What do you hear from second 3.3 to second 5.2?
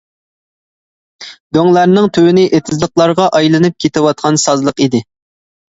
ئايلىنىپ كېتىۋاتقان سازلىق ئىدى.